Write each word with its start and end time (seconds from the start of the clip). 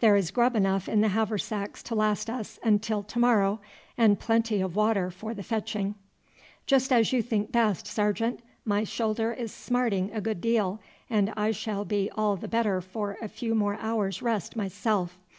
There 0.00 0.16
is 0.16 0.30
grub 0.30 0.54
enough 0.54 0.86
in 0.86 1.00
the 1.00 1.08
haversacks 1.08 1.82
to 1.84 1.94
last 1.94 2.28
us 2.28 2.58
until 2.62 3.02
to 3.04 3.18
morrow, 3.18 3.58
and 3.96 4.20
plenty 4.20 4.60
of 4.60 4.76
water 4.76 5.10
for 5.10 5.32
the 5.32 5.42
fetching." 5.42 5.94
"Just 6.66 6.92
as 6.92 7.10
you 7.10 7.22
think 7.22 7.50
best, 7.50 7.86
sergeant. 7.86 8.40
My 8.66 8.84
shoulder 8.84 9.32
is 9.32 9.50
smarting 9.50 10.10
a 10.12 10.20
good 10.20 10.42
deal, 10.42 10.78
and 11.08 11.32
I 11.38 11.52
shall 11.52 11.86
be 11.86 12.10
all 12.14 12.36
the 12.36 12.48
better 12.48 12.82
for 12.82 13.16
a 13.22 13.28
few 13.28 13.54
more 13.54 13.78
hours' 13.80 14.20
rest 14.20 14.56
myself. 14.56 15.16